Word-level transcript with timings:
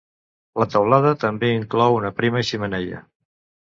La 0.61 0.65
teulada 0.75 1.11
també 1.25 1.51
inclou 1.57 1.99
una 2.01 2.13
prima 2.23 2.43
xemeneia. 2.53 3.07